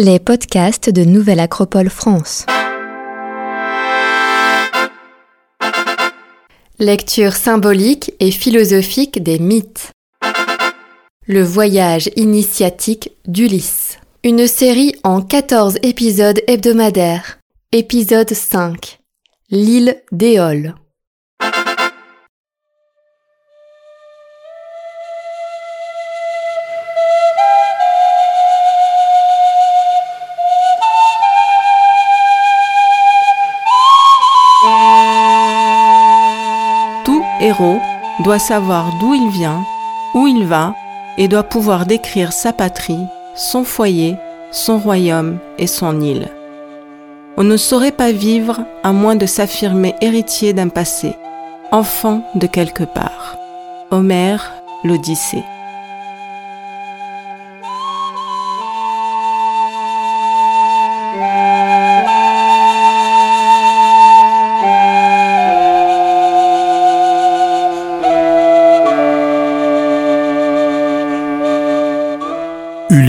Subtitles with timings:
[0.00, 2.46] Les podcasts de Nouvelle Acropole France.
[6.78, 9.90] Lecture symbolique et philosophique des mythes.
[11.26, 13.98] Le voyage initiatique d'Ulysse.
[14.22, 17.40] Une série en 14 épisodes hebdomadaires.
[17.72, 19.00] Épisode 5.
[19.50, 20.76] L'île d'Éole.
[38.24, 39.64] Doit savoir d'où il vient,
[40.14, 40.74] où il va,
[41.16, 44.16] et doit pouvoir décrire sa patrie, son foyer,
[44.50, 46.28] son royaume et son île.
[47.36, 51.14] On ne saurait pas vivre à moins de s'affirmer héritier d'un passé,
[51.70, 53.36] enfant de quelque part.
[53.90, 54.52] Homère,
[54.84, 55.44] l'Odyssée.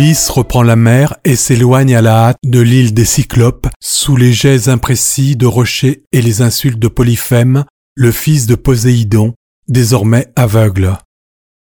[0.09, 4.67] Reprend la mer et s'éloigne à la hâte de l'île des Cyclopes, sous les jets
[4.67, 9.33] imprécis de rochers et les insultes de Polyphème, le fils de Poséidon,
[9.67, 10.97] désormais aveugle.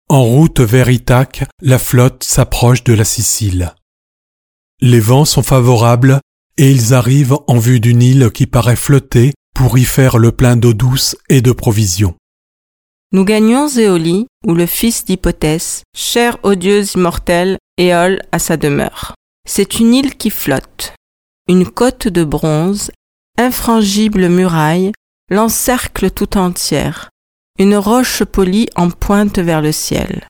[0.09, 3.73] En route vers Ithaque, la flotte s'approche de la Sicile.
[4.81, 6.19] Les vents sont favorables
[6.57, 10.57] et ils arrivent en vue d'une île qui paraît flotter pour y faire le plein
[10.57, 12.15] d'eau douce et de provisions.
[13.13, 19.15] Nous gagnons Éolie, où le fils d'Hypothèse, cher odieuse immortelle, Éole à sa demeure.
[19.47, 20.93] C'est une île qui flotte.
[21.49, 22.91] Une côte de bronze,
[23.37, 24.93] infrangible muraille,
[25.29, 27.09] l'encercle tout entière.
[27.59, 30.25] Une roche polie en pointe vers le ciel.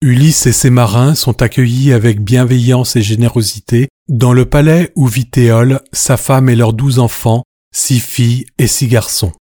[0.00, 5.28] Ulysse et ses marins sont accueillis avec bienveillance et générosité dans le palais où vit
[5.28, 9.32] Théole, sa femme et leurs douze enfants, six filles et six garçons.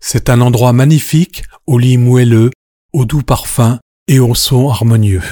[0.00, 2.50] C'est un endroit magnifique, au lit moelleux,
[2.92, 5.22] au doux parfum et au son harmonieux.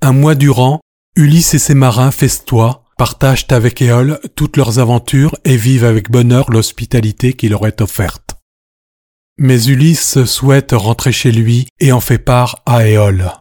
[0.00, 0.80] Un mois durant,
[1.16, 6.50] Ulysse et ses marins festoient, partagent avec Éole toutes leurs aventures et vivent avec bonheur
[6.50, 8.36] l'hospitalité qui leur est offerte.
[9.38, 13.32] Mais Ulysse souhaite rentrer chez lui et en fait part à Éole.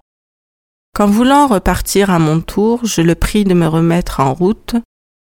[0.96, 4.76] Qu'en voulant repartir à mon tour, je le prie de me remettre en route,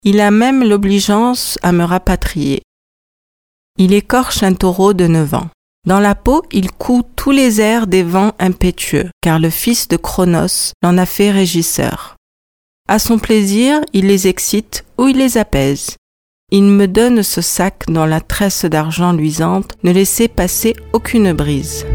[0.03, 2.61] il a même l'obligeance à me rapatrier.
[3.77, 5.49] Il écorche un taureau de neuf ans.
[5.85, 9.97] Dans la peau, il coud tous les airs des vents impétueux, car le fils de
[9.97, 12.15] Cronos l'en a fait régisseur.
[12.87, 15.97] À son plaisir, il les excite ou il les apaise.
[16.51, 21.85] Il me donne ce sac dont la tresse d'argent luisante ne laissait passer aucune brise.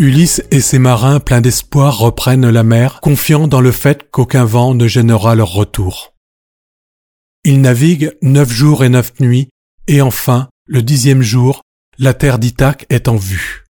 [0.00, 4.72] Ulysse et ses marins pleins d'espoir reprennent la mer, confiants dans le fait qu'aucun vent
[4.72, 6.14] ne gênera leur retour.
[7.44, 9.50] Ils naviguent neuf jours et neuf nuits,
[9.88, 11.60] et enfin, le dixième jour,
[11.98, 13.66] la terre d'Ithaque est en vue.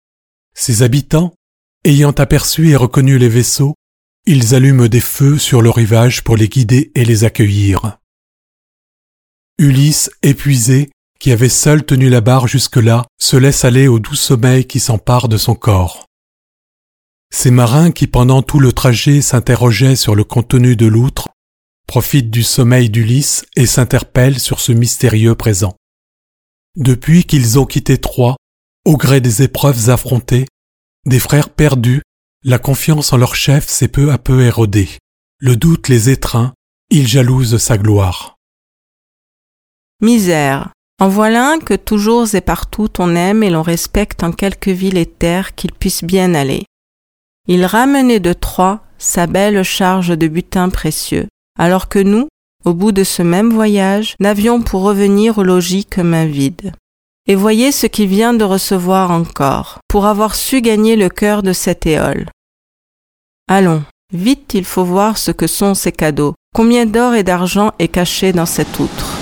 [0.56, 1.36] Ses habitants,
[1.84, 3.76] ayant aperçu et reconnu les vaisseaux,
[4.26, 8.00] ils allument des feux sur le rivage pour les guider et les accueillir.
[9.60, 14.66] Ulysse, épuisé, qui avait seul tenu la barre jusque-là, se laisse aller au doux sommeil
[14.66, 16.05] qui s'empare de son corps.
[17.38, 21.28] Ces marins qui pendant tout le trajet s'interrogeaient sur le contenu de l'outre
[21.86, 25.76] profitent du sommeil d'Ulysse et s'interpellent sur ce mystérieux présent.
[26.78, 28.38] Depuis qu'ils ont quitté Troie,
[28.86, 30.46] au gré des épreuves affrontées,
[31.06, 32.04] des frères perdus,
[32.46, 34.88] la confiance en leur chef s'est peu à peu érodée.
[35.38, 36.54] Le doute les étreint,
[36.90, 38.38] ils jalousent sa gloire.
[40.02, 40.72] Misère.
[41.02, 44.98] En voilà un que toujours et partout on aime et l'on respecte en quelque ville
[44.98, 46.64] et terre qu'il puisse bien aller.
[47.48, 51.28] Il ramenait de Troie sa belle charge de butin précieux,
[51.60, 52.28] alors que nous,
[52.64, 56.72] au bout de ce même voyage, n'avions pour revenir au logis que main vide.
[57.28, 61.54] Et voyez ce qu'il vient de recevoir encore, pour avoir su gagner le cœur de
[61.54, 62.28] cet éole.
[63.48, 67.90] Allons, vite il faut voir ce que sont ces cadeaux, combien d'or et d'argent est
[67.90, 69.15] caché dans cette outre.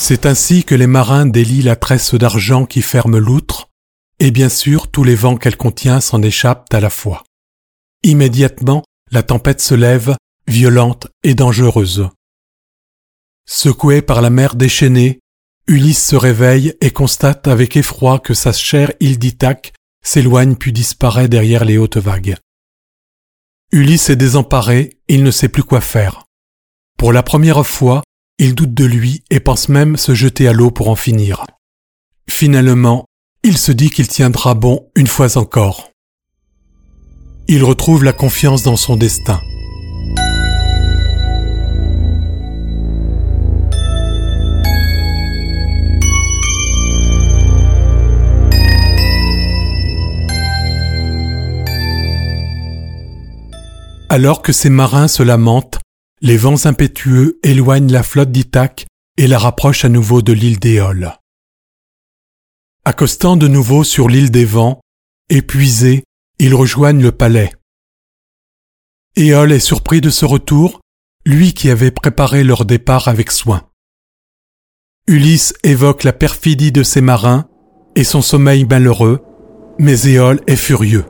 [0.00, 3.68] C'est ainsi que les marins délient la tresse d'argent qui ferme l'outre,
[4.20, 7.24] et bien sûr tous les vents qu'elle contient s'en échappent à la fois.
[8.04, 10.16] Immédiatement, la tempête se lève,
[10.46, 12.08] violente et dangereuse.
[13.44, 15.18] Secouée par la mer déchaînée,
[15.66, 19.18] Ulysse se réveille et constate avec effroi que sa chère île
[20.04, 22.36] s'éloigne puis disparaît derrière les hautes vagues.
[23.72, 26.24] Ulysse est désemparé, il ne sait plus quoi faire.
[26.96, 28.02] Pour la première fois,
[28.38, 31.44] il doute de lui et pense même se jeter à l'eau pour en finir.
[32.30, 33.04] Finalement,
[33.42, 35.90] il se dit qu'il tiendra bon une fois encore.
[37.48, 39.40] Il retrouve la confiance dans son destin.
[54.10, 55.78] Alors que ces marins se lamentent,
[56.20, 58.86] les vents impétueux éloignent la flotte d'Ithaque
[59.16, 61.14] et la rapprochent à nouveau de l'île d'Éole.
[62.84, 64.80] Accostant de nouveau sur l'île des vents,
[65.28, 66.04] épuisés,
[66.38, 67.52] ils rejoignent le palais.
[69.16, 70.80] Éole est surpris de ce retour,
[71.26, 73.68] lui qui avait préparé leur départ avec soin.
[75.06, 77.48] Ulysse évoque la perfidie de ses marins
[77.96, 79.22] et son sommeil malheureux,
[79.78, 81.04] mais Éole est furieux.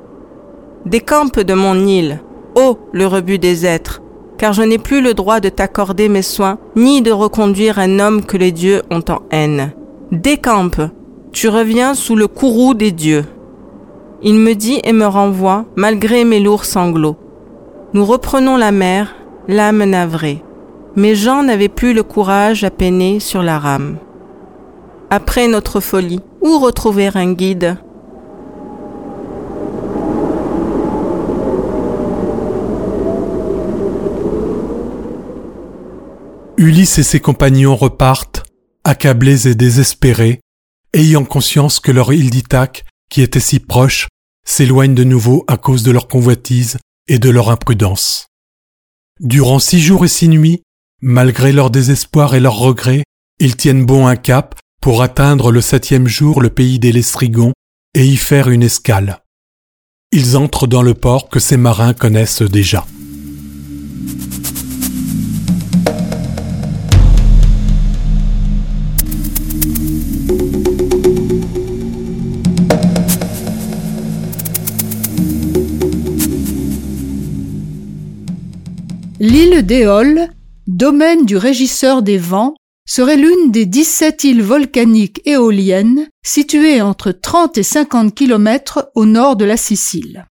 [0.87, 2.23] Décampe de mon île,
[2.55, 4.01] ô le rebut des êtres,
[4.39, 8.25] car je n'ai plus le droit de t'accorder mes soins, ni de reconduire un homme
[8.25, 9.73] que les dieux ont en haine.
[10.13, 10.81] Décampe,
[11.33, 13.25] tu reviens sous le courroux des dieux.
[14.23, 17.17] Il me dit et me renvoie, malgré mes lourds sanglots.
[17.93, 19.15] Nous reprenons la mer,
[19.49, 20.43] l'âme navrée.
[20.97, 23.99] Mes gens n'avaient plus le courage à peiner sur la rame.
[25.11, 27.77] Après notre folie, où retrouver un guide?
[36.59, 38.43] Ulysse et ses compagnons repartent,
[38.83, 40.41] accablés et désespérés,
[40.93, 44.09] ayant conscience que leur île d'Ithaque, qui était si proche,
[44.45, 48.27] s'éloigne de nouveau à cause de leur convoitise et de leur imprudence.
[49.21, 50.63] Durant six jours et six nuits,
[51.01, 53.05] malgré leur désespoir et leurs regrets,
[53.39, 57.53] ils tiennent bon un cap pour atteindre le septième jour le pays des Lestrigons
[57.95, 59.21] et y faire une escale.
[60.11, 62.85] Ils entrent dans le port que ces marins connaissent déjà.
[79.39, 80.31] L'île d'Éole,
[80.67, 82.57] domaine du régisseur des vents,
[82.89, 89.37] serait l'une des 17 îles volcaniques éoliennes situées entre 30 et 50 km au nord
[89.37, 90.27] de la Sicile.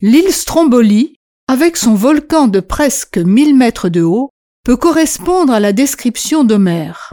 [0.00, 1.16] L'île Stromboli,
[1.48, 4.30] avec son volcan de presque 1000 mètres de haut,
[4.64, 7.12] peut correspondre à la description d'Homère.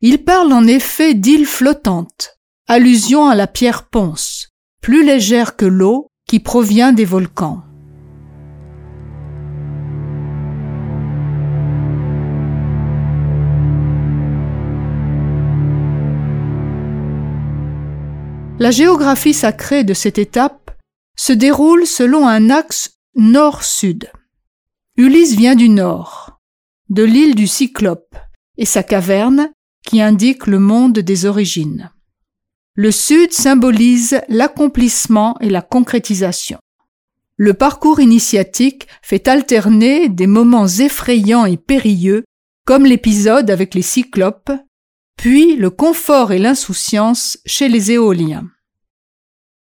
[0.00, 4.48] Il parle en effet d'île flottante, allusion à la pierre ponce,
[4.82, 7.62] plus légère que l'eau qui provient des volcans.
[18.60, 20.72] La géographie sacrée de cette étape
[21.16, 24.10] se déroule selon un axe nord-sud.
[24.96, 26.40] Ulysse vient du nord,
[26.88, 28.16] de l'île du Cyclope,
[28.56, 29.52] et sa caverne
[29.86, 31.92] qui indique le monde des origines.
[32.74, 36.58] Le sud symbolise l'accomplissement et la concrétisation.
[37.36, 42.24] Le parcours initiatique fait alterner des moments effrayants et périlleux,
[42.64, 44.50] comme l'épisode avec les cyclopes,
[45.16, 48.48] puis le confort et l'insouciance chez les éoliens.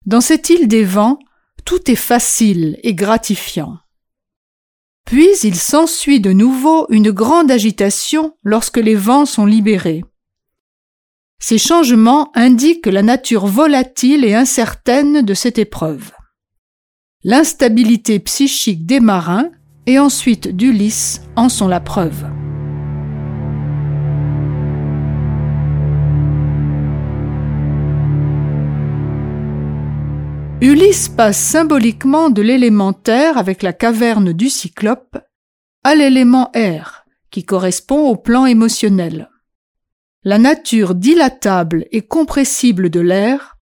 [0.06, 1.20] Dans cette île des vents,
[1.66, 3.78] tout est facile et gratifiant.
[5.06, 10.04] Puis il s'ensuit de nouveau une grande agitation lorsque les vents sont libérés.
[11.40, 16.12] Ces changements indiquent la nature volatile et incertaine de cette épreuve.
[17.24, 19.50] L'instabilité psychique des marins
[19.88, 22.26] et ensuite d'Ulysse en sont la preuve.
[30.62, 35.18] Ulysse passe symboliquement de l'élémentaire avec la caverne du Cyclope
[35.84, 39.30] à l'élément air, qui correspond au plan émotionnel.
[40.24, 43.58] La nature dilatable et compressible de l'air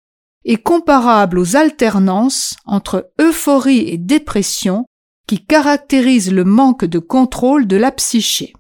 [0.43, 4.86] est comparable aux alternances entre euphorie et dépression
[5.27, 8.53] qui caractérisent le manque de contrôle de la psyché.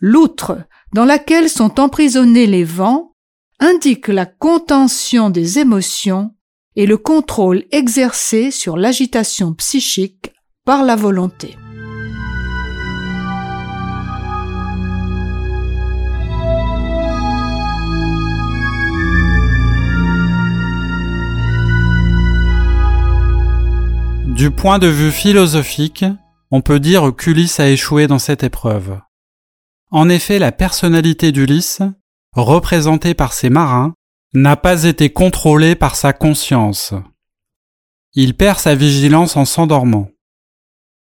[0.00, 0.64] L'outre,
[0.94, 3.14] dans laquelle sont emprisonnés les vents,
[3.60, 6.34] indique la contention des émotions
[6.76, 10.32] et le contrôle exercé sur l'agitation psychique
[10.64, 11.56] par la volonté.
[24.34, 26.04] Du point de vue philosophique,
[26.50, 28.98] on peut dire qu'Ulysse a échoué dans cette épreuve.
[29.90, 31.82] En effet, la personnalité d'Ulysse
[32.34, 33.92] représenté par ces marins,
[34.34, 36.94] n'a pas été contrôlé par sa conscience.
[38.14, 40.08] Il perd sa vigilance en s'endormant.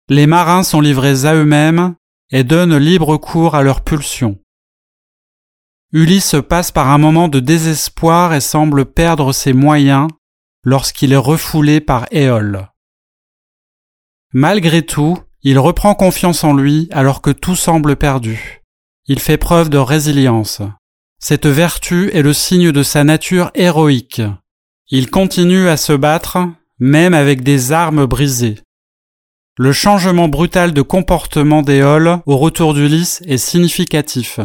[0.08, 1.94] Les marins sont livrés à eux-mêmes
[2.30, 4.38] et donnent libre cours à leurs pulsions.
[5.92, 10.08] Ulysse passe par un moment de désespoir et semble perdre ses moyens
[10.62, 12.68] lorsqu'il est refoulé par Éole.
[14.32, 18.62] Malgré tout, il reprend confiance en lui alors que tout semble perdu.
[19.06, 20.60] Il fait preuve de résilience.
[21.20, 24.22] Cette vertu est le signe de sa nature héroïque.
[24.88, 26.38] Il continue à se battre,
[26.78, 28.60] même avec des armes brisées.
[29.56, 34.38] Le changement brutal de comportement d'Éole au retour d'Ulysse est significatif.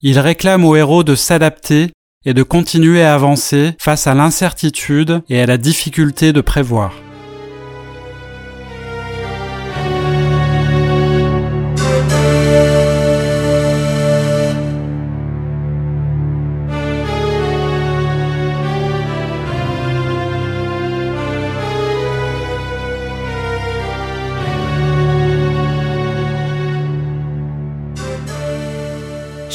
[0.00, 1.92] Il réclame au héros de s'adapter
[2.24, 6.92] et de continuer à avancer face à l'incertitude et à la difficulté de prévoir.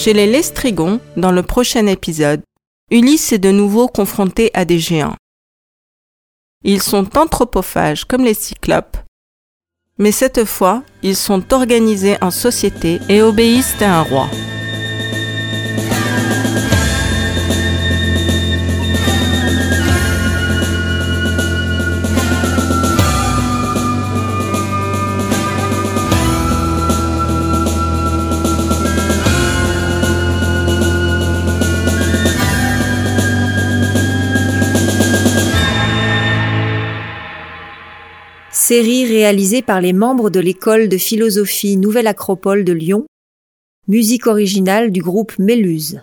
[0.03, 2.41] Chez les Lestrigons, dans le prochain épisode,
[2.91, 5.15] Ulysse est de nouveau confronté à des géants.
[6.65, 8.97] Ils sont anthropophages comme les cyclopes,
[9.97, 14.27] mais cette fois, ils sont organisés en société et obéissent à un roi.
[38.63, 43.05] Série réalisée par les membres de l'école de philosophie Nouvelle Acropole de Lyon,
[43.89, 45.99] musique originale du groupe Méluse.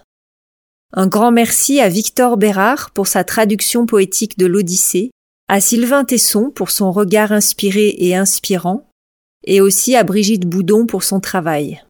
[0.93, 5.11] Un grand merci à Victor Bérard pour sa traduction poétique de l'Odyssée,
[5.49, 8.87] à Sylvain Tesson pour son regard inspiré et inspirant,
[9.47, 11.83] et aussi à Brigitte Boudon pour son travail.